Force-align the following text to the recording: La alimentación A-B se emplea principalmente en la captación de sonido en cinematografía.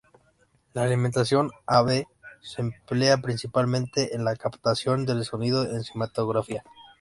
La 0.73 0.81
alimentación 0.81 1.51
A-B 1.67 2.07
se 2.41 2.61
emplea 2.63 3.17
principalmente 3.21 4.15
en 4.15 4.25
la 4.25 4.35
captación 4.35 5.05
de 5.05 5.23
sonido 5.23 5.63
en 5.69 5.83
cinematografía. 5.83 6.63